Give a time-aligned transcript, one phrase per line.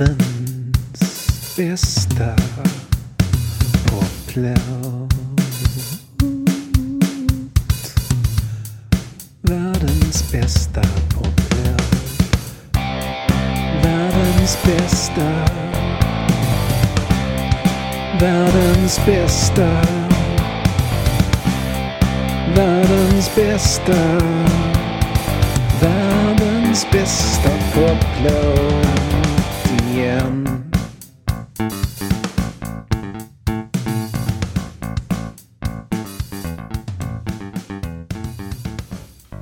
[0.00, 2.36] Världens bästa
[3.86, 5.14] poplåt.
[9.42, 10.82] Världens bästa
[11.14, 11.82] poplåt.
[13.82, 15.30] Världens bästa.
[18.20, 19.82] Världens bästa.
[22.56, 24.20] Världens bästa.
[25.80, 29.19] Världens bästa poplåt
[30.00, 30.48] igen.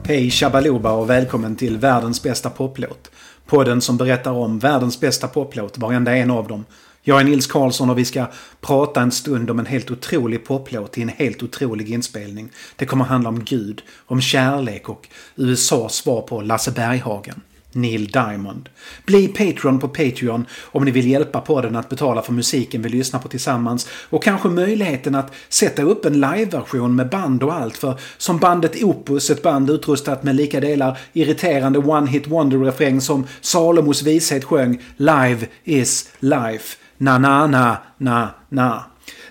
[0.04, 3.10] Hej Shabaloba och välkommen till världens bästa poplåt.
[3.46, 6.64] Podden som berättar om världens bästa poplåt, varenda en av dem.
[7.02, 8.26] Jag är Nils Karlsson och vi ska
[8.60, 12.50] prata en stund om en helt otrolig poplåt i en helt otrolig inspelning.
[12.76, 17.40] Det kommer handla om Gud, om kärlek och USAs svar på Lasse Berghagen.
[17.80, 18.68] Neil Diamond.
[19.06, 23.20] Bli Patreon på Patreon om ni vill hjälpa podden att betala för musiken vi lyssnar
[23.20, 28.00] på tillsammans och kanske möjligheten att sätta upp en liveversion med band och allt för
[28.16, 34.44] som bandet Opus, ett band utrustat med lika delar irriterande one-hit wonder-refräng som Salomos vishet
[34.44, 36.76] sjöng “Live is life”.
[36.98, 38.84] Na na na na na.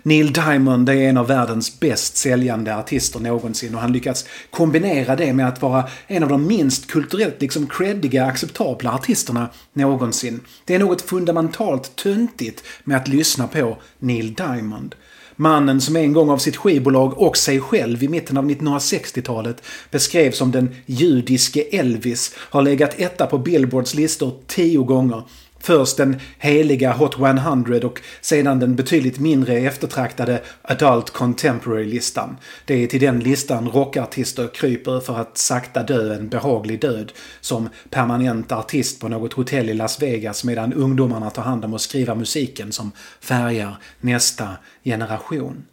[0.04, 5.34] Neil Diamond är en av världens bäst säljande artister någonsin och han lyckats kombinera det
[5.34, 10.40] med att vara en av de minst kulturellt liksom creddiga acceptabla artisterna någonsin.
[10.66, 14.96] Det är något fundamentalt töntigt med att lyssna på Neil Diamond.
[15.40, 20.38] Mannen som en gång av sitt skivbolag och sig själv i mitten av 1960-talet beskrevs
[20.38, 25.24] som den judiske Elvis har legat etta på Billboards listor tio gånger.
[25.68, 32.38] Först den heliga Hot 100 och sedan den betydligt mindre eftertraktade Adult Contemporary-listan.
[32.66, 37.70] Det är till den listan rockartister kryper för att sakta dö en behaglig död som
[37.90, 42.16] permanent artist på något hotell i Las Vegas medan ungdomarna tar hand om att skriva
[42.16, 44.50] musiken som färgar nästa
[44.84, 45.66] generation.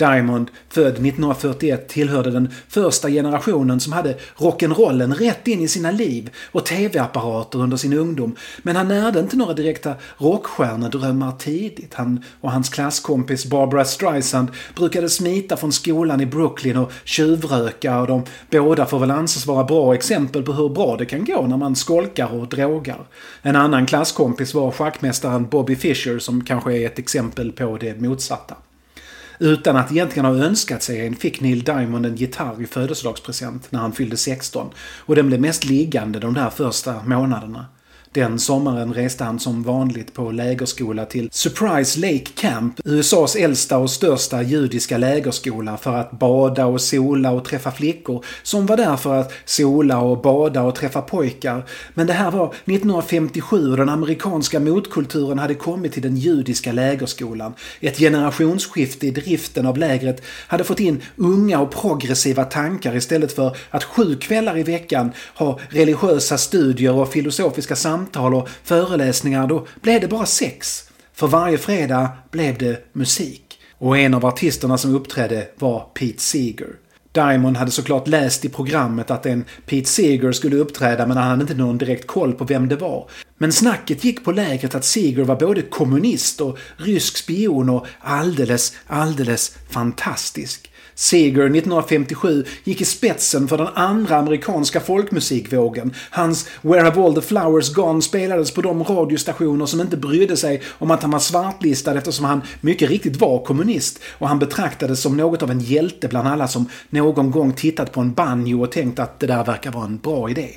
[0.00, 6.30] Diamond, född 1941, tillhörde den första generationen som hade rock'n'rollen rätt in i sina liv
[6.52, 8.36] och tv-apparater under sin ungdom.
[8.62, 11.94] Men han närde inte några direkta rockstjärnedrömmar tidigt.
[11.94, 18.06] Han och hans klasskompis Barbara Streisand brukade smita från skolan i Brooklyn och tjuvröka och
[18.06, 21.56] de båda får väl anses vara bra exempel på hur bra det kan gå när
[21.56, 23.06] man skolkar och drogar.
[23.42, 28.56] En annan klasskompis var schackmästaren Bobby Fischer som kanske är ett exempel på det motsatta.
[29.42, 33.80] Utan att egentligen ha önskat sig en fick Neil Diamond en gitarr i födelsedagspresent när
[33.80, 37.66] han fyllde 16 och den blev mest liggande de där första månaderna.
[38.12, 43.90] Den sommaren reste han som vanligt på lägerskola till Surprise Lake Camp, USAs äldsta och
[43.90, 49.14] största judiska lägerskola för att bada och sola och träffa flickor som var där för
[49.14, 51.66] att sola och bada och träffa pojkar.
[51.94, 57.54] Men det här var 1957 och den amerikanska motkulturen hade kommit till den judiska lägerskolan.
[57.80, 63.56] Ett generationsskifte i driften av lägret hade fått in unga och progressiva tankar istället för
[63.70, 69.66] att sju kvällar i veckan ha religiösa studier och filosofiska samtal samtal och föreläsningar, då
[69.82, 70.84] blev det bara sex.
[71.12, 73.58] För varje fredag blev det musik.
[73.78, 76.68] Och en av artisterna som uppträdde var Pete Seeger.
[77.12, 81.42] Diamond hade såklart läst i programmet att en Pete Seeger skulle uppträda men han hade
[81.42, 83.08] inte någon direkt koll på vem det var.
[83.38, 88.72] Men snacket gick på lägret att Seeger var både kommunist och rysk spion och alldeles,
[88.86, 90.69] alldeles fantastisk.
[91.00, 95.94] Seeger 1957 gick i spetsen för den andra amerikanska folkmusikvågen.
[96.10, 100.62] Hans “Where have all the flowers gone” spelades på de radiostationer som inte brydde sig
[100.78, 105.16] om att han var svartlistad eftersom han mycket riktigt var kommunist och han betraktades som
[105.16, 108.98] något av en hjälte bland alla som någon gång tittat på en banjo och tänkt
[108.98, 110.50] att det där verkar vara en bra idé.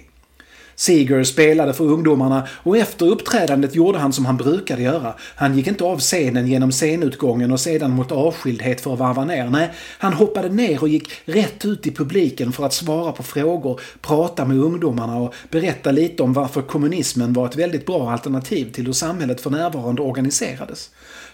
[0.84, 5.14] Seeger spelade för ungdomarna och efter uppträdandet gjorde han som han brukade göra.
[5.36, 9.50] Han gick inte av scenen genom scenutgången och sedan mot avskildhet för att varva ner.
[9.50, 13.82] Nej, han hoppade ner och gick rätt ut i publiken för att svara på frågor,
[14.02, 18.86] prata med ungdomarna och berätta lite om varför kommunismen var ett väldigt bra alternativ till
[18.86, 20.90] hur samhället för närvarande organiserades.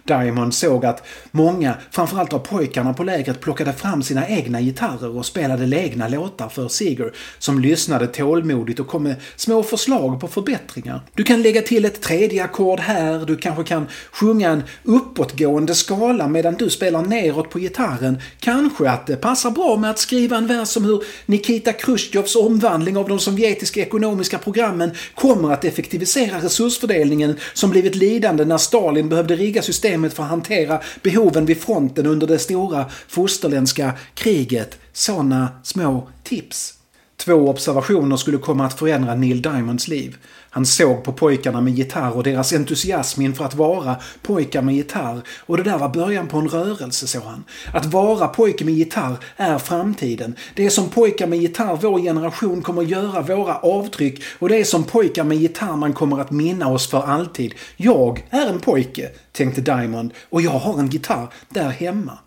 [0.09, 5.25] Diamond såg att många, framförallt av pojkarna på lägret, plockade fram sina egna gitarrer och
[5.25, 11.01] spelade egna låtar för Seeger som lyssnade tålmodigt och kom med små förslag på förbättringar.
[11.13, 16.27] Du kan lägga till ett tredje ackord här, du kanske kan sjunga en uppåtgående skala
[16.27, 18.21] medan du spelar neråt på gitarren.
[18.39, 22.97] Kanske att det passar bra med att skriva en vers om hur Nikita Khrushchevs omvandling
[22.97, 29.35] av de sovjetiska ekonomiska programmen kommer att effektivisera resursfördelningen som blivit lidande när Stalin behövde
[29.35, 29.61] rigga
[29.99, 34.79] systemet för att hantera behoven vid fronten under det stora fosterländska kriget.
[34.93, 36.73] Sådana små tips.
[37.17, 40.17] Två observationer skulle komma att förändra Neil Diamonds liv.
[40.49, 45.21] Han såg på pojkarna med gitarr och deras entusiasm inför att vara pojkar med gitarr.
[45.45, 47.43] Och det där var början på en rörelse, såg han.
[47.73, 50.35] Att vara pojke med gitarr är framtiden.
[50.55, 54.63] Det är som pojkar med gitarr vår generation kommer göra våra avtryck och det är
[54.63, 57.53] som pojkar med gitarr man kommer att minna oss för alltid.
[57.77, 62.17] Jag är en pojke, tänkte Diamond, och jag har en gitarr där hemma.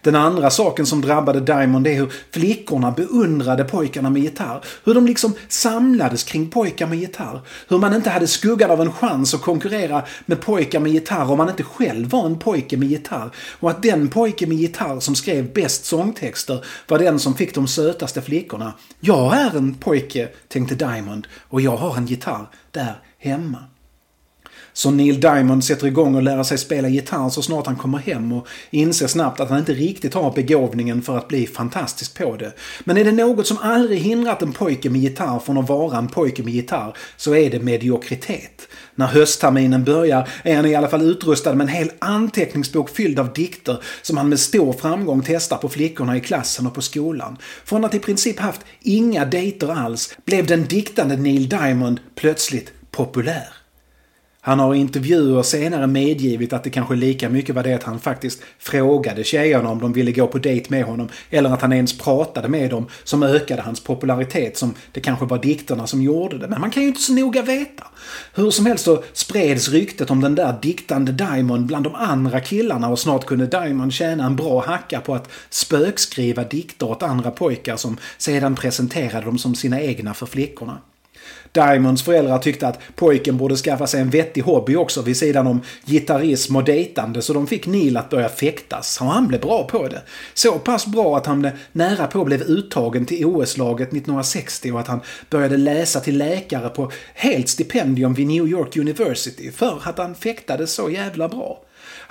[0.00, 4.64] Den andra saken som drabbade Diamond är hur flickorna beundrade pojkarna med gitarr.
[4.84, 7.40] Hur de liksom samlades kring pojkar med gitarr.
[7.68, 11.38] Hur man inte hade skuggan av en chans att konkurrera med pojkar med gitarr om
[11.38, 13.30] man inte själv var en pojke med gitarr.
[13.60, 17.68] Och att den pojke med gitarr som skrev bäst sångtexter var den som fick de
[17.68, 18.72] sötaste flickorna.
[19.00, 23.58] Jag är en pojke, tänkte Diamond, och jag har en gitarr där hemma.
[24.74, 28.32] Så Neil Diamond sätter igång och lär sig spela gitarr så snart han kommer hem
[28.32, 32.52] och inser snabbt att han inte riktigt har begåvningen för att bli fantastisk på det.
[32.84, 36.08] Men är det något som aldrig hindrat en pojke med gitarr från att vara en
[36.08, 38.68] pojke med gitarr så är det mediokritet.
[38.94, 43.32] När höstterminen börjar är han i alla fall utrustad med en hel anteckningsbok fylld av
[43.32, 47.36] dikter som han med stor framgång testar på flickorna i klassen och på skolan.
[47.64, 53.61] Från att i princip haft inga dejter alls blev den diktande Neil Diamond plötsligt populär.
[54.44, 58.00] Han har i intervjuer senare medgivit att det kanske lika mycket var det att han
[58.00, 61.98] faktiskt frågade tjejerna om de ville gå på dejt med honom eller att han ens
[61.98, 66.48] pratade med dem som ökade hans popularitet som det kanske var dikterna som gjorde det.
[66.48, 67.84] Men man kan ju inte så noga veta.
[68.34, 72.88] Hur som helst så spreds ryktet om den där diktande Diamond bland de andra killarna
[72.88, 77.76] och snart kunde Diamond tjäna en bra hacka på att spökskriva dikter åt andra pojkar
[77.76, 80.78] som sedan presenterade dem som sina egna för flickorna.
[81.52, 85.60] Diamonds föräldrar tyckte att pojken borde skaffa sig en vettig hobby också vid sidan om
[85.84, 89.88] gitarrism och dejtande så de fick Neil att börja fäktas och han blev bra på
[89.88, 90.02] det.
[90.34, 95.00] Så pass bra att han nära på blev uttagen till OS-laget 1960 och att han
[95.30, 100.72] började läsa till läkare på helt stipendium vid New York University för att han fäktades
[100.72, 101.62] så jävla bra.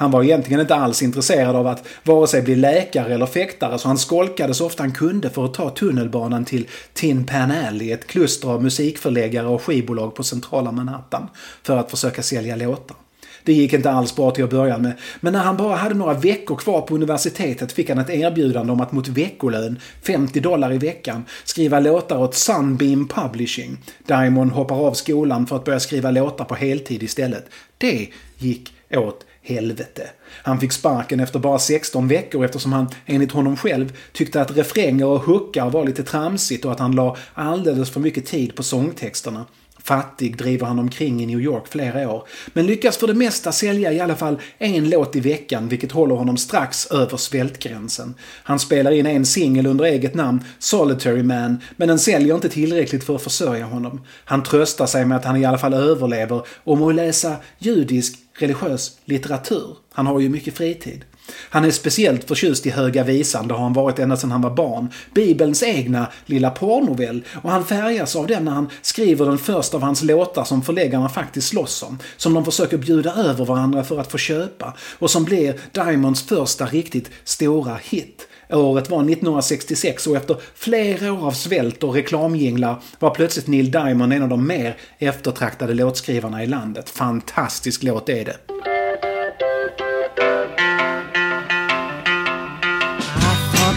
[0.01, 3.87] Han var egentligen inte alls intresserad av att vare sig bli läkare eller fäktare så
[3.87, 8.07] han skolkade så ofta han kunde för att ta tunnelbanan till Tin Pan Alley, ett
[8.07, 11.29] kluster av musikförläggare och skivbolag på centrala Manhattan,
[11.63, 12.97] för att försöka sälja låtar.
[13.43, 14.93] Det gick inte alls bra till att börja med.
[15.19, 18.81] Men när han bara hade några veckor kvar på universitetet fick han ett erbjudande om
[18.81, 23.77] att mot veckolön, 50 dollar i veckan, skriva låtar åt Sunbeam Publishing.
[24.07, 27.45] Diamond hoppar av skolan för att börja skriva låtar på heltid istället.
[27.77, 28.07] Det
[28.37, 30.09] gick åt helvete.
[30.43, 35.05] Han fick sparken efter bara 16 veckor eftersom han, enligt honom själv, tyckte att refränger
[35.05, 39.45] och hookar var lite tramsigt och att han la alldeles för mycket tid på sångtexterna.
[39.83, 43.93] Fattig driver han omkring i New York flera år, men lyckas för det mesta sälja
[43.93, 48.13] i alla fall en låt i veckan vilket håller honom strax över svältgränsen.
[48.43, 53.03] Han spelar in en singel under eget namn, Solitary Man, men den säljer inte tillräckligt
[53.03, 54.01] för att försörja honom.
[54.25, 58.97] Han tröstar sig med att han i alla fall överlever och må läsa judisk religiös
[59.05, 59.77] litteratur.
[59.93, 61.05] Han har ju mycket fritid.
[61.33, 64.55] Han är speciellt förtjust i Höga Visan, det har han varit ända sedan han var
[64.55, 64.89] barn.
[65.13, 67.23] Bibelns egna lilla porrnovell.
[67.41, 71.09] Och han färgas av den när han skriver den första av hans låtar som förläggarna
[71.09, 71.99] faktiskt slåss om.
[72.17, 74.73] Som de försöker bjuda över varandra för att få köpa.
[74.99, 78.27] Och som blir Diamonds första riktigt stora hit.
[78.49, 84.13] Året var 1966 och efter flera år av svält och reklamjinglar var plötsligt Neil Diamond
[84.13, 86.89] en av de mer eftertraktade låtskrivarna i landet.
[86.89, 88.70] Fantastisk låt är det.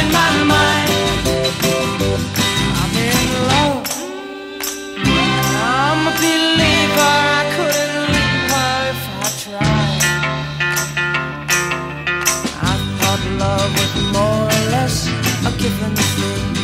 [0.00, 0.90] in my mind.
[2.80, 2.92] I'm.
[5.62, 7.12] I'm a believer.
[7.38, 10.02] I couldn't leave her if I tried.
[12.70, 14.96] I thought love was more or less
[15.48, 16.54] a given thing.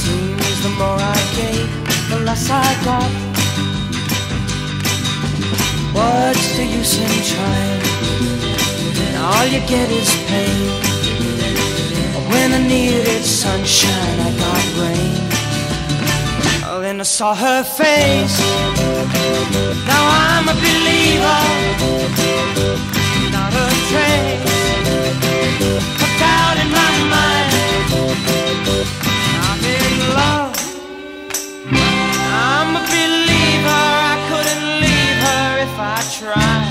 [0.00, 1.70] Seems the more I gave,
[2.10, 3.10] the less I got.
[5.96, 7.75] What's the use in trying?
[9.46, 10.66] all you get is pain.
[12.30, 15.16] When I needed sunshine, I got rain.
[16.68, 18.38] Oh, then I saw her face.
[19.90, 21.42] Now I'm a believer.
[23.34, 24.56] Not a trace.
[26.06, 27.50] A doubt in my mind.
[29.46, 30.54] I'm in love.
[32.50, 33.82] I'm a believer.
[34.10, 36.65] I couldn't leave her if I tried.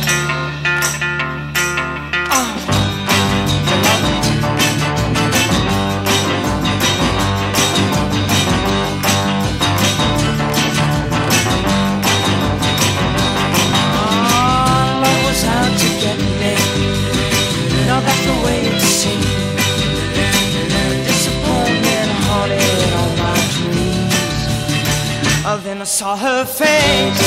[25.85, 27.21] Saw her face.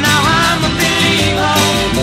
[0.00, 1.99] Now I'm a believer,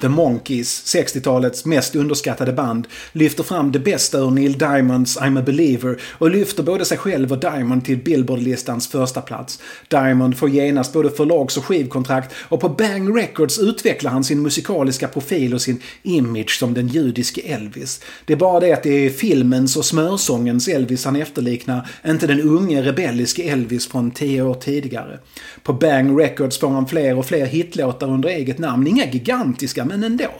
[0.00, 5.42] The Monkees, 60-talets mest underskattade band, lyfter fram det bästa ur Neil Diamonds I'm a
[5.42, 9.58] believer och lyfter både sig själv och Diamond till Billboard-listans första plats.
[9.88, 15.08] Diamond får genast både förlags och skivkontrakt och på Bang Records utvecklar han sin musikaliska
[15.08, 18.00] profil och sin image som den judiske Elvis.
[18.24, 22.40] Det är bara det att det är filmens och smörsångens Elvis han efterliknar, inte den
[22.40, 25.18] unge rebelliske Elvis från tio år tidigare.
[25.62, 30.04] På Bang Records får han fler och fler hitlåtar under eget namn, inga gigantiska men
[30.04, 30.30] ändå.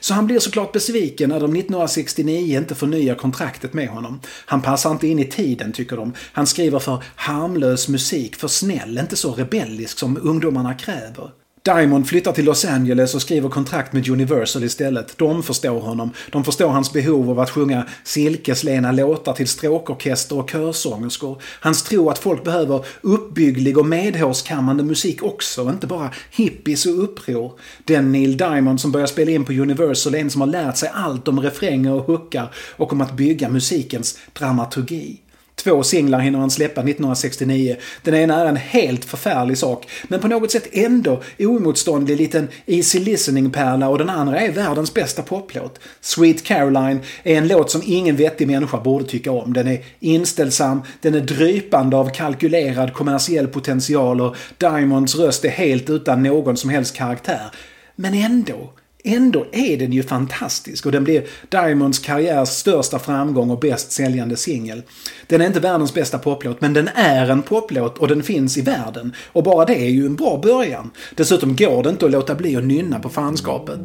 [0.00, 4.20] Så han blir såklart besviken när de 1969 inte förnyar kontraktet med honom.
[4.46, 6.12] Han passar inte in i tiden tycker de.
[6.32, 11.39] Han skriver för harmlös musik, för snäll, inte så rebellisk som ungdomarna kräver.
[11.62, 15.18] Diamond flyttar till Los Angeles och skriver kontrakt med Universal istället.
[15.18, 16.10] De förstår honom.
[16.32, 21.42] De förstår hans behov av att sjunga silkeslena låtar till stråkorkester och körsångerskor.
[21.60, 27.52] Hans tro att folk behöver uppbygglig och medhårskammande musik också, inte bara hippies och uppror.
[27.84, 30.90] Den Neil Diamond som börjar spela in på Universal är en som har lärt sig
[30.94, 35.20] allt om refränger och hookar och om att bygga musikens dramaturgi.
[35.62, 37.76] Två singlar hinner han släppa 1969.
[38.02, 42.98] Den ena är en helt förfärlig sak, men på något sätt ändå oemotståndlig liten easy
[42.98, 45.78] listening-pärla och den andra är världens bästa poplåt.
[46.00, 49.52] Sweet Caroline är en låt som ingen vettig människa borde tycka om.
[49.52, 55.90] Den är inställsam, den är drypande av kalkylerad kommersiell potential och Diamonds röst är helt
[55.90, 57.50] utan någon som helst karaktär.
[57.96, 58.70] Men ändå.
[59.04, 64.36] Ändå är den ju fantastisk och den blir Diamonds karriärs största framgång och bäst säljande
[64.36, 64.82] singel.
[65.26, 68.60] Den är inte världens bästa poplåt, men den är en poplåt och den finns i
[68.60, 69.14] världen.
[69.32, 70.90] Och bara det är ju en bra början.
[71.14, 73.80] Dessutom går det inte att låta bli att nynna på fanskapet.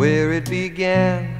[0.00, 1.39] where it began.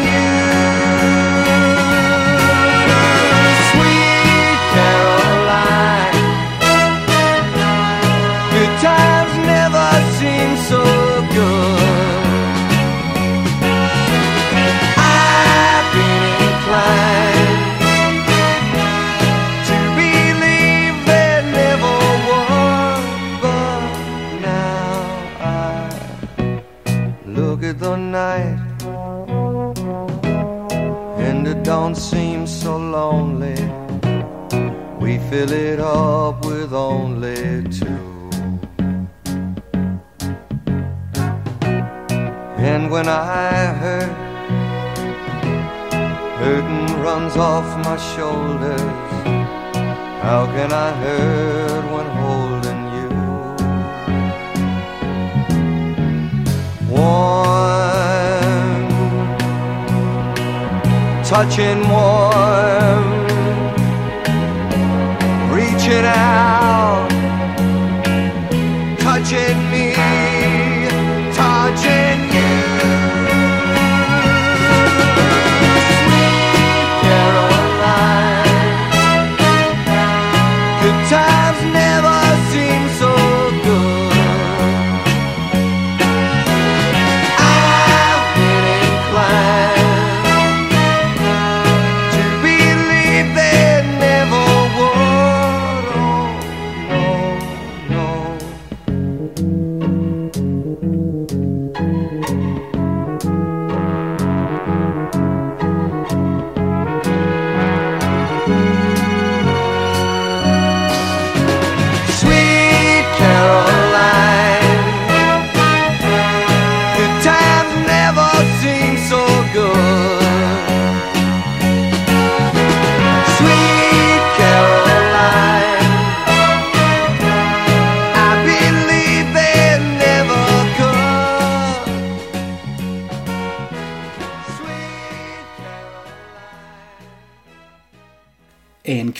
[35.31, 38.29] fill it up with only two.
[42.57, 44.11] And when I hurt,
[46.37, 48.81] hurting runs off my shoulders.
[50.21, 53.09] How can I hurt when holding you?
[56.93, 58.11] Warm,
[61.23, 63.10] touching warm,
[65.91, 66.50] it out.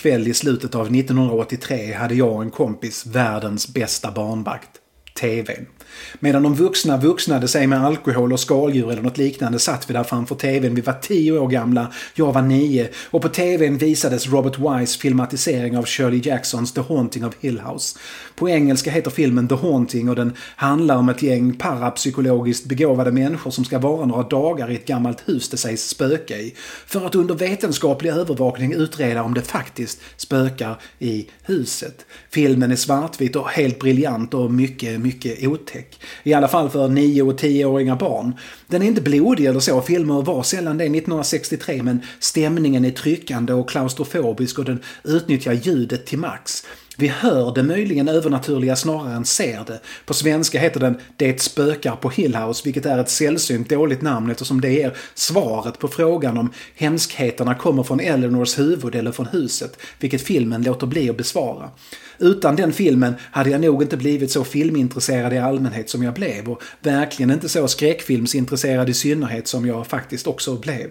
[0.02, 4.70] Kväll i slutet av 1983 hade jag och en kompis världens bästa barnvakt.
[5.20, 5.66] TVn.
[6.20, 10.04] Medan de vuxna vuxnade sig med alkohol och skaldjur eller något liknande satt vi där
[10.04, 10.74] framför TVn.
[10.74, 15.78] Vi var tio år gamla, jag var nio och på TVn visades Robert Wise filmatisering
[15.78, 17.98] av Shirley Jacksons The Haunting of Hill House.
[18.34, 23.50] På engelska heter filmen The Haunting och den handlar om ett gäng parapsykologiskt begåvade människor
[23.50, 26.54] som ska vara några dagar i ett gammalt hus det sägs spöka i.
[26.86, 32.06] För att under vetenskaplig övervakning utreda om det faktiskt spökar i huset.
[32.30, 35.81] Filmen är svartvit och helt briljant och mycket, mycket otäck.
[36.22, 38.34] I alla fall för 9 och 10-åringar barn.
[38.66, 43.52] Den är inte blodig eller så, filmer var sällan det 1963 men stämningen är tryckande
[43.52, 46.64] och klaustrofobisk och den utnyttjar ljudet till max.
[46.96, 49.80] Vi hör det möjligen övernaturliga snarare än ser det.
[50.06, 54.60] På svenska heter den Det spökar på Hillhouse, vilket är ett sällsynt dåligt namn eftersom
[54.60, 60.22] det ger svaret på frågan om hemskheterna kommer från Eleanors huvud eller från huset, vilket
[60.22, 61.70] filmen låter bli att besvara.
[62.18, 66.48] Utan den filmen hade jag nog inte blivit så filmintresserad i allmänhet som jag blev
[66.48, 70.90] och verkligen inte så skräckfilmsintresserad i synnerhet som jag faktiskt också blev.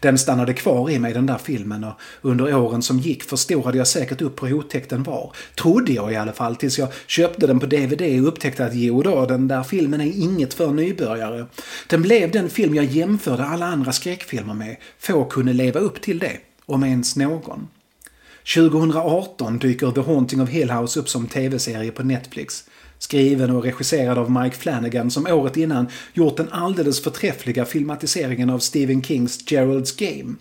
[0.00, 3.86] Den stannade kvar i mig den där filmen och under åren som gick förstorade jag
[3.86, 5.32] säkert upp hur otäck den var.
[5.54, 9.02] Trodde jag i alla fall tills jag köpte den på DVD och upptäckte att jo
[9.02, 11.46] då, den där filmen är inget för nybörjare.
[11.88, 14.76] Den blev den film jag jämförde alla andra skräckfilmer med.
[14.98, 16.36] Få kunde leva upp till det,
[16.66, 17.68] om ens någon.
[18.54, 22.64] 2018 dyker The Haunting of Hill House upp som tv-serie på Netflix.
[22.98, 28.58] Skriven och regisserad av Mike Flanagan som året innan gjort den alldeles förträffliga filmatiseringen av
[28.58, 30.34] Stephen Kings Gerald's Game.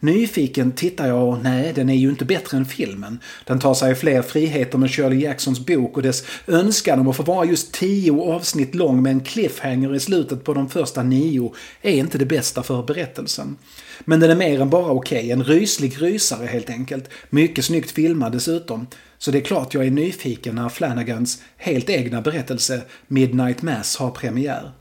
[0.00, 3.18] Nyfiken tittar jag och nej, den är ju inte bättre än filmen.
[3.44, 7.22] Den tar sig fler friheter med Shirley Jacksons bok och dess önskan om att få
[7.22, 11.92] vara just tio avsnitt lång med en cliffhanger i slutet på de första nio är
[11.92, 13.56] inte det bästa för berättelsen.
[14.04, 15.30] Men den är mer än bara okej, okay.
[15.30, 17.08] en ryslig rysare helt enkelt.
[17.30, 18.86] Mycket snyggt filmad dessutom.
[19.18, 24.10] Så det är klart jag är nyfiken när Flanagans helt egna berättelse Midnight Mass har
[24.10, 24.72] premiär.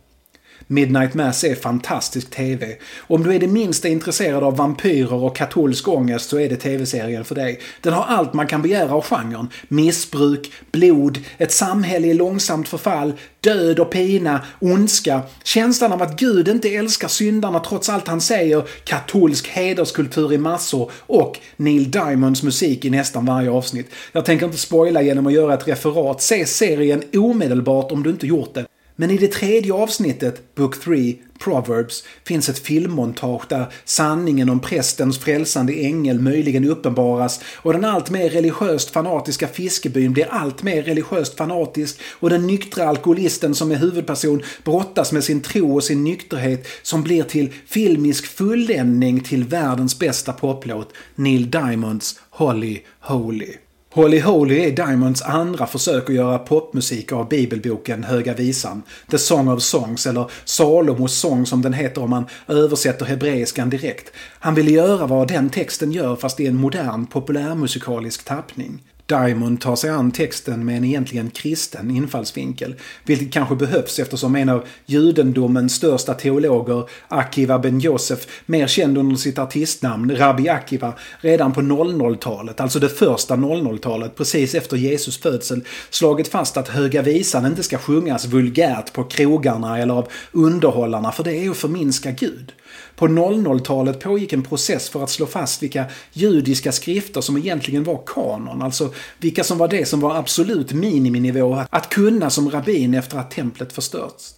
[0.71, 2.75] Midnight Mass är fantastisk TV.
[2.99, 7.25] Om du är det minsta intresserad av vampyrer och katolsk ångest så är det TV-serien
[7.25, 7.59] för dig.
[7.81, 9.49] Den har allt man kan begära av genren.
[9.67, 16.47] Missbruk, blod, ett samhälle i långsamt förfall, död och pina, ondska, känslan av att Gud
[16.47, 22.85] inte älskar syndarna trots allt han säger, katolsk hederskultur i massor och Neil Diamonds musik
[22.85, 23.91] i nästan varje avsnitt.
[24.11, 26.21] Jag tänker inte spoila genom att göra ett referat.
[26.21, 28.65] Se serien omedelbart om du inte gjort det.
[28.99, 35.19] Men i det tredje avsnittet, Book 3, Proverbs, finns ett filmmontage där sanningen om prästens
[35.19, 42.29] frälsande ängel möjligen uppenbaras och den alltmer religiöst fanatiska fiskebyn blir alltmer religiöst fanatisk och
[42.29, 47.23] den nyktra alkoholisten som är huvudperson brottas med sin tro och sin nykterhet som blir
[47.23, 53.53] till filmisk fulländning till världens bästa poplåt, Neil Diamonds Holly Holy.
[53.91, 59.47] Holy Holy är Diamonds andra försök att göra popmusik av bibelboken Höga Visan, The Song
[59.47, 64.11] of Songs, eller Salomos sång som den heter om man översätter hebreiskan direkt.
[64.39, 68.81] Han ville göra vad den texten gör fast i en modern populärmusikalisk tappning.
[69.09, 74.49] Diamond tar sig an texten med en egentligen kristen infallsvinkel, vilket kanske behövs eftersom en
[74.49, 81.53] av judendomens största teologer, Akiva ben Josef, mer känd under sitt artistnamn Rabbi Akiva, redan
[81.53, 87.45] på 00-talet, alltså det första 00-talet, precis efter Jesus födsel, slagit fast att Höga Visan
[87.45, 92.53] inte ska sjungas vulgärt på krogarna eller av underhållarna, för det är att förminska Gud.
[92.99, 98.01] På 00-talet pågick en process för att slå fast vilka judiska skrifter som egentligen var
[98.05, 103.17] kanon, alltså vilka som var det som var absolut miniminivå att kunna som rabbin efter
[103.17, 104.33] att templet förstörts.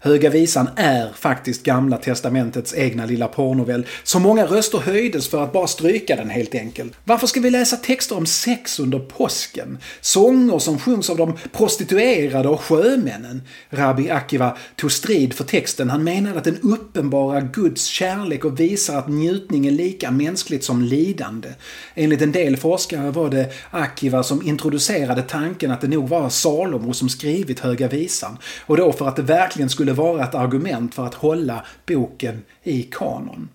[0.00, 3.86] Höga Visan är faktiskt Gamla Testamentets egna lilla porrnovell.
[4.02, 6.92] Så många röster höjdes för att bara stryka den helt enkelt.
[7.04, 9.78] Varför ska vi läsa texter om sex under påsken?
[10.00, 13.42] Sånger som sjungs av de prostituerade och sjömännen?
[13.70, 15.90] Rabbi Akiva tog strid för texten.
[15.90, 20.82] Han menade att den uppenbarar Guds kärlek och visar att njutning är lika mänskligt som
[20.82, 21.48] lidande.
[21.94, 26.92] Enligt en del forskare var det Akiva som introducerade tanken att det nog var Salomo
[26.92, 28.38] som skrivit Höga Visan.
[28.66, 32.42] Och då för att det verkligen skulle skulle vara ett argument för att hålla boken
[32.62, 33.48] i kanon.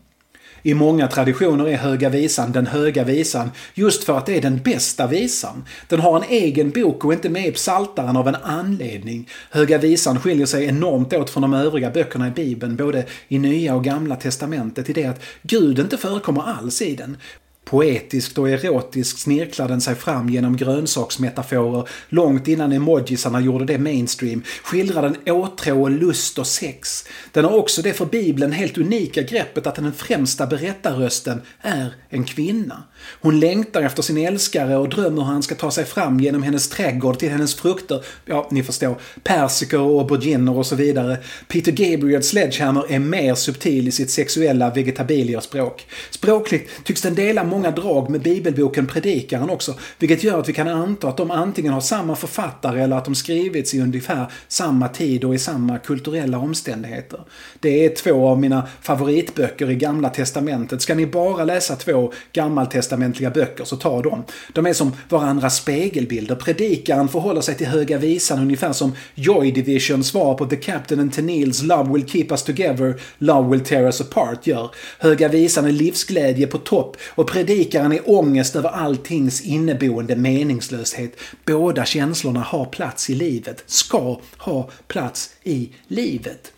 [0.64, 4.58] I många traditioner är Höga Visan den höga visan just för att det är den
[4.58, 5.66] bästa visan.
[5.88, 9.30] Den har en egen bok och inte med i Psaltaren av en anledning.
[9.52, 13.76] Höga Visan skiljer sig enormt åt från de övriga böckerna i Bibeln, både i Nya
[13.76, 17.18] och Gamla Testamentet, i det att Gud inte förekommer alls i den.
[17.66, 24.44] Poetiskt och erotiskt snirklar den sig fram genom grönsaksmetaforer långt innan emojisarna gjorde det mainstream.
[24.64, 27.08] Skildrar den åtrå och lust och sex.
[27.32, 32.24] Den har också det för Bibeln helt unika greppet att den främsta berättarrösten är en
[32.24, 32.84] kvinna.
[33.22, 36.70] Hon längtar efter sin älskare och drömmer hur han ska ta sig fram genom hennes
[36.70, 38.06] trädgård till hennes frukter.
[38.26, 38.96] Ja, ni förstår.
[39.24, 41.18] Persikor och auberginer och så vidare.
[41.48, 45.88] Peter Gabriels Sledgehammer är mer subtil i sitt sexuella vegetabilierspråk.
[46.12, 50.68] Språkligt tycks den dela många drag med bibelboken Predikaren också, vilket gör att vi kan
[50.68, 55.24] anta att de antingen har samma författare eller att de skrivits i ungefär samma tid
[55.24, 57.20] och i samma kulturella omständigheter.
[57.60, 60.82] Det är två av mina favoritböcker i Gamla Testamentet.
[60.82, 64.24] Ska ni bara läsa två gammaltestamentliga böcker så ta dem.
[64.54, 66.36] De är som varandras spegelbilder.
[66.36, 71.14] Predikaren förhåller sig till Höga Visan ungefär som Joy Division svar på The Captain and
[71.14, 74.70] Tennils Love Will Keep Us Together, Love Will Tear Us Apart gör.
[75.00, 81.16] Höga Visan är livsglädje på topp och predikaren är ångest över alltings inneboende meningslöshet.
[81.46, 86.54] Båda känslorna har plats i livet, ska ha plats i livet.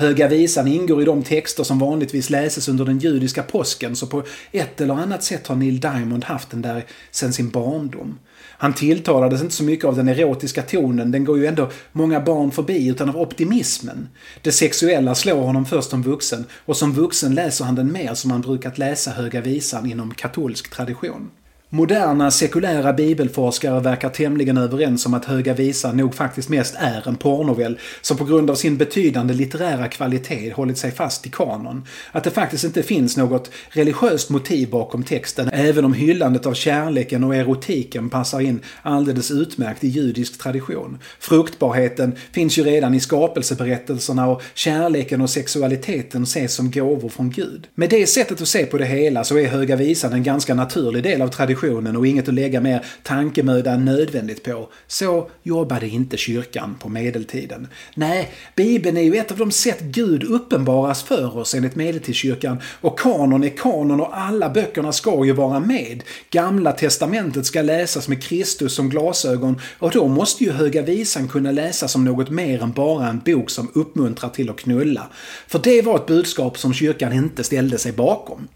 [0.00, 4.22] Höga visan ingår i de texter som vanligtvis läses under den judiska påsken så på
[4.52, 8.18] ett eller annat sätt har Neil Diamond haft den där sedan sin barndom.
[8.40, 12.50] Han tilltalades inte så mycket av den erotiska tonen, den går ju ändå många barn
[12.50, 14.08] förbi, utan av optimismen.
[14.42, 18.30] Det sexuella slår honom först som vuxen och som vuxen läser han den mer som
[18.30, 21.30] han brukat läsa Höga Visan inom katolsk tradition.
[21.70, 27.16] Moderna sekulära bibelforskare verkar tämligen överens om att Höga Visan nog faktiskt mest är en
[27.16, 31.84] porrnovell som på grund av sin betydande litterära kvalitet hållit sig fast i kanon.
[32.12, 37.24] Att det faktiskt inte finns något religiöst motiv bakom texten, även om hyllandet av kärleken
[37.24, 40.98] och erotiken passar in alldeles utmärkt i judisk tradition.
[41.20, 47.66] Fruktbarheten finns ju redan i skapelseberättelserna och kärleken och sexualiteten ses som gåvor från Gud.
[47.74, 51.02] Med det sättet att se på det hela så är Höga Visan en ganska naturlig
[51.02, 54.68] del av traditionen traditionen och inget att lägga mer tankemöda nödvändigt på.
[54.86, 57.68] Så jobbade inte kyrkan på medeltiden.
[57.94, 62.98] Nej, Bibeln är ju ett av de sätt Gud uppenbaras för oss enligt medeltidskyrkan och
[62.98, 66.02] kanon är kanon och alla böckerna ska ju vara med.
[66.30, 71.50] Gamla testamentet ska läsas med Kristus som glasögon och då måste ju Höga Visan kunna
[71.50, 75.08] läsas som något mer än bara en bok som uppmuntrar till att knulla.
[75.46, 78.48] För det var ett budskap som kyrkan inte ställde sig bakom.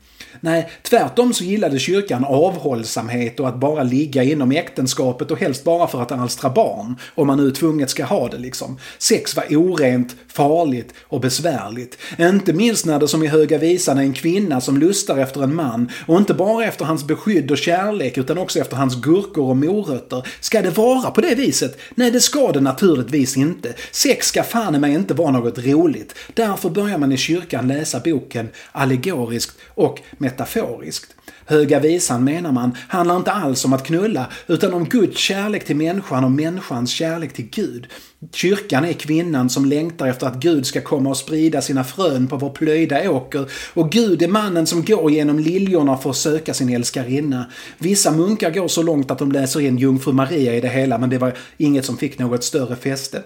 [0.45, 5.87] Nej, tvärtom så gillade kyrkan avhållsamhet och att bara ligga inom äktenskapet och helst bara
[5.87, 6.97] för att alstra barn.
[7.15, 8.79] Om man nu tvunget ska ha det liksom.
[8.99, 11.99] Sex var orent, farligt och besvärligt.
[12.19, 15.55] Inte minst när det som i Höga Visan är en kvinna som lustar efter en
[15.55, 19.57] man och inte bara efter hans beskydd och kärlek utan också efter hans gurkor och
[19.57, 20.27] morötter.
[20.41, 21.79] Ska det vara på det viset?
[21.95, 23.75] Nej, det ska det naturligtvis inte.
[23.91, 26.15] Sex ska fan mig inte vara något roligt.
[26.35, 30.01] Därför börjar man i kyrkan läsa boken allegoriskt och
[30.33, 31.15] metaforiskt.
[31.47, 35.77] Höga visan menar man handlar inte alls om att knulla utan om Guds kärlek till
[35.77, 37.87] människan och människans kärlek till Gud.
[38.33, 42.37] Kyrkan är kvinnan som längtar efter att Gud ska komma och sprida sina frön på
[42.37, 46.69] vår plöjda åker och Gud är mannen som går genom liljorna för att söka sin
[46.69, 47.47] älskarinna.
[47.79, 51.11] Vissa munkar går så långt att de läser in Jungfru Maria i det hela men
[51.11, 53.23] det var inget som fick något större fäste.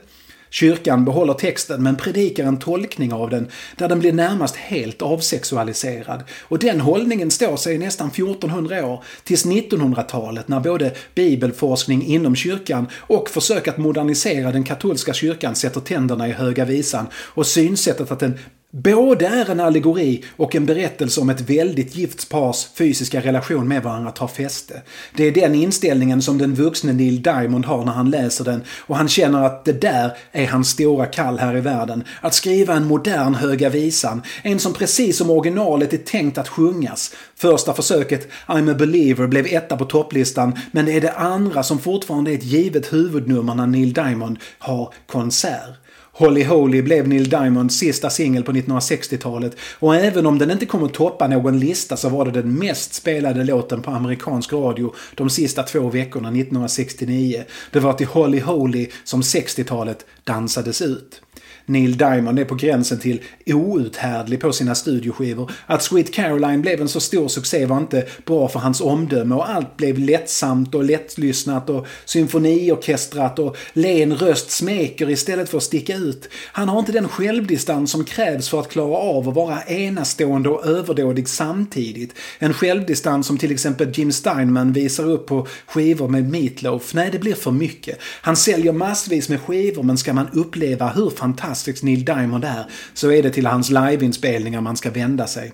[0.59, 6.25] Kyrkan behåller texten men predikar en tolkning av den där den blir närmast helt avsexualiserad.
[6.42, 12.37] Och den hållningen står sig i nästan 1400 år, tills 1900-talet när både bibelforskning inom
[12.37, 18.11] kyrkan och försök att modernisera den katolska kyrkan sätter tänderna i höga visan och synsättet
[18.11, 18.38] att den
[18.78, 23.82] Både är en allegori och en berättelse om ett väldigt gift pars fysiska relation med
[23.82, 24.82] varandra tar fäste.
[25.14, 28.96] Det är den inställningen som den vuxne Neil Diamond har när han läser den och
[28.96, 32.04] han känner att det där är hans stora kall här i världen.
[32.20, 37.14] Att skriva en modern Höga Visan, en som precis som originalet är tänkt att sjungas.
[37.36, 41.78] Första försöket, I'm a believer, blev etta på topplistan men det är det andra som
[41.78, 45.86] fortfarande är ett givet huvudnummer när Neil Diamond har konsert.
[46.18, 50.88] Holly Holy blev Neil Diamonds sista singel på 1960-talet och även om den inte kommer
[50.88, 55.62] toppa någon lista så var det den mest spelade låten på amerikansk radio de sista
[55.62, 57.44] två veckorna 1969.
[57.72, 61.22] Det var till Holly Holy som 60-talet dansades ut.
[61.68, 65.50] Neil Diamond är på gränsen till outhärdlig på sina studioskivor.
[65.66, 69.50] Att Sweet Caroline blev en så stor succé var inte bra för hans omdöme och
[69.50, 75.96] allt blev lättsamt och lättlyssnat och symfoniorkestrat och len röst smeker istället för att sticka
[75.96, 76.29] ut.
[76.52, 80.66] Han har inte den självdistans som krävs för att klara av att vara enastående och
[80.66, 82.14] överdådig samtidigt.
[82.38, 86.94] En självdistans som till exempel Jim Steinman visar upp på skivor med Meatloaf.
[86.94, 87.98] Nej, det blir för mycket.
[88.02, 92.66] Han säljer massvis med skivor men ska man uppleva hur fantastiskt fantastisk Neil Diamond är
[92.95, 95.53] så är det till hans liveinspelningar man ska vända sig.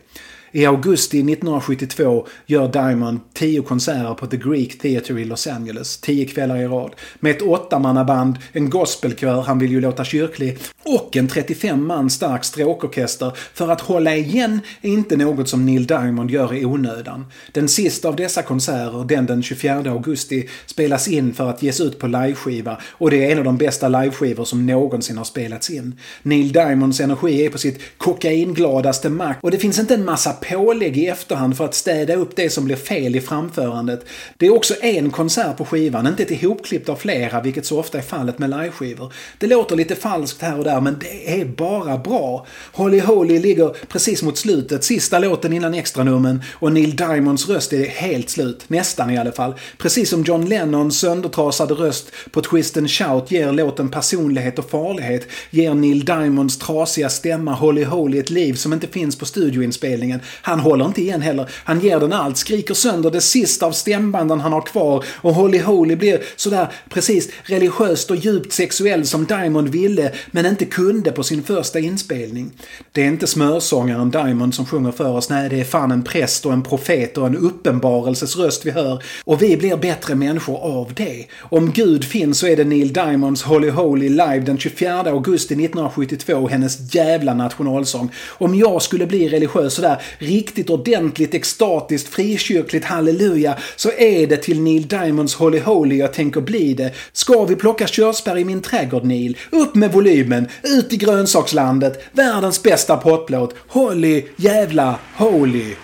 [0.55, 6.25] I augusti 1972 gör Diamond 10 konserter på The Greek Theatre i Los Angeles, 10
[6.25, 6.95] kvällar i rad.
[7.21, 12.45] Med ett åttamannaband, en gospelkör, han vill ju låta kyrklig, och en 35 man stark
[12.45, 17.27] stråkorkester för att hålla igen är inte något som Neil Diamond gör i onödan.
[17.53, 21.99] Den sista av dessa konserter, den den 24 augusti, spelas in för att ges ut
[21.99, 26.01] på liveskiva och det är en av de bästa liveskivor som någonsin har spelats in.
[26.23, 30.96] Neil Diamonds energi är på sitt kokaingladaste mack och det finns inte en massa pålägg
[30.98, 34.05] i efterhand för att städa upp det som blir fel i framförandet.
[34.37, 37.98] Det är också en konsert på skivan, inte ett ihopklippt av flera, vilket så ofta
[37.98, 39.12] är fallet med liveskivor.
[39.38, 42.46] Det låter lite falskt här och där, men det är bara bra.
[42.72, 47.87] Holly Holy ligger precis mot slutet, sista låten innan extranummen och Neil Diamonds röst är
[47.87, 49.55] helt slut, nästan i alla fall.
[49.78, 55.28] Precis som John Lennons söndertrasade röst på Twist and Shout ger låten personlighet och farlighet,
[55.50, 60.20] ger Neil Diamonds trasiga stämma Holly Holy ett liv som inte finns på studioinspelningen.
[60.42, 61.51] Han håller inte igen heller.
[61.64, 65.59] Han ger den allt, skriker sönder det sista av stämbanden han har kvar och Holly
[65.59, 71.23] Holy blir sådär precis religiöst och djupt sexuell som Diamond ville men inte kunde på
[71.23, 72.51] sin första inspelning.
[72.92, 76.47] Det är inte smörsångaren Diamond som sjunger för oss, nej det är fan en präst
[76.47, 79.03] och en profet och en uppenbarelses röst vi hör.
[79.25, 81.27] Och vi blir bättre människor av det.
[81.40, 86.49] Om Gud finns så är det Neil Diamonds Holy Holy live den 24 augusti 1972,
[86.49, 88.11] hennes jävla nationalsång.
[88.29, 94.61] Om jag skulle bli religiös sådär riktigt ordentligt extatiskt frikyrkligt halleluja så är det till
[94.61, 96.92] Neil Diamonds Holy Holy jag tänker bli det.
[97.12, 99.38] Ska vi plocka körsbär i min trädgård Neil?
[99.50, 105.74] Upp med volymen, ut i grönsakslandet, världens bästa potplåt, Holly jävla Holy.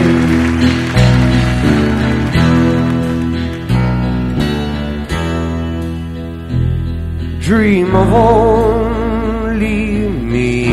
[7.42, 10.70] Dream of only me.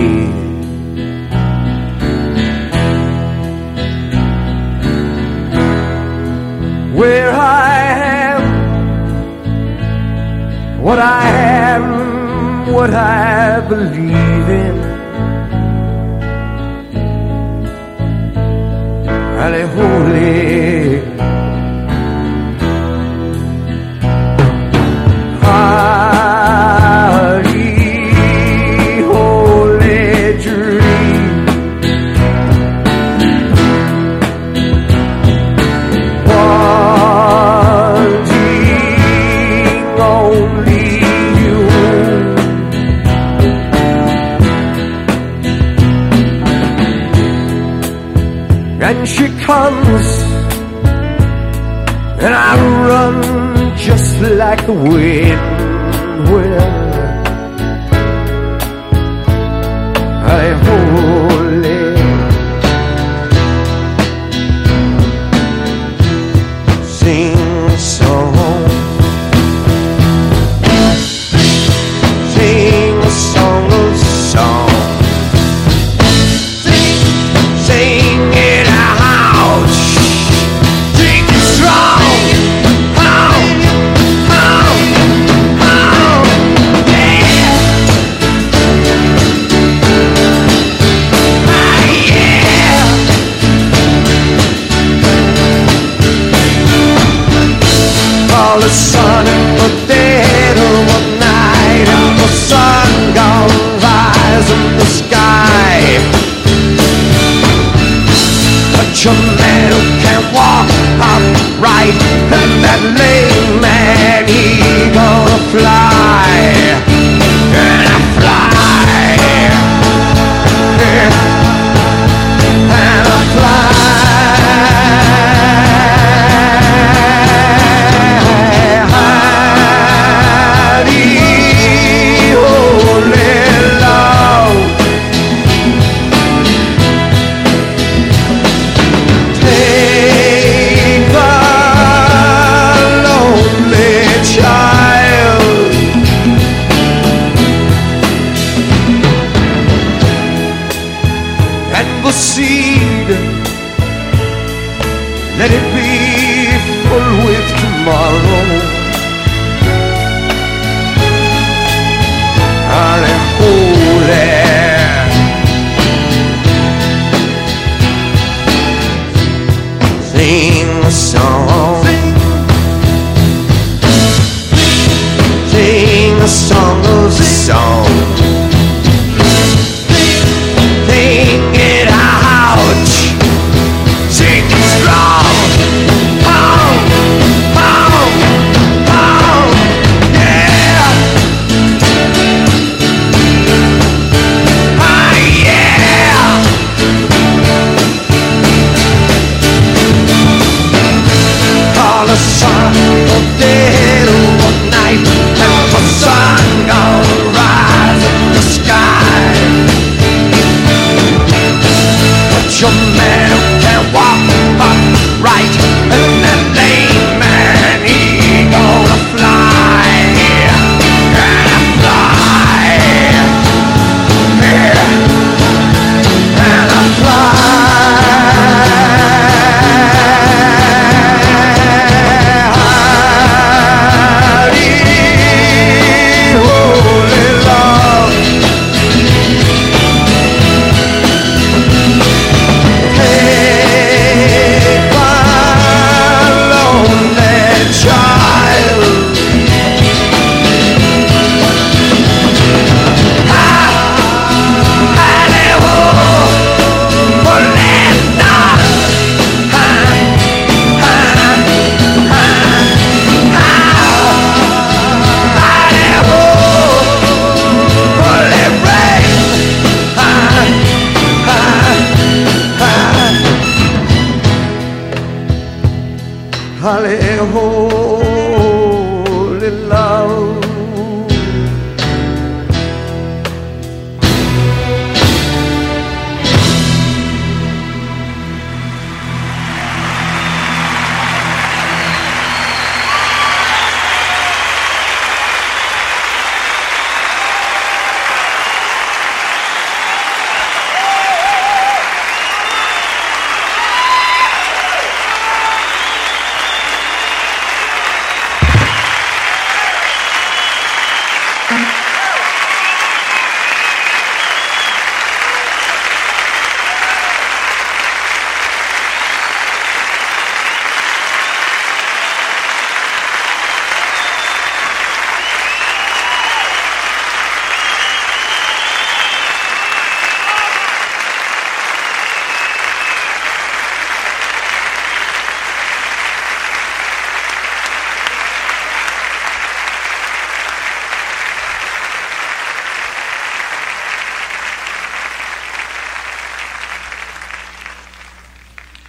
[6.98, 7.78] Where I
[8.28, 8.42] am,
[10.82, 11.28] what I
[11.72, 11.84] am,
[12.74, 14.25] what I believe
[19.46, 20.55] Holy, holy.